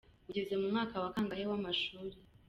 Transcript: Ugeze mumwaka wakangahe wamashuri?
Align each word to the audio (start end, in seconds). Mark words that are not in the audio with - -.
Ugeze 0.29 0.53
mumwaka 0.59 0.95
wakangahe 1.03 1.43
wamashuri? 1.51 2.17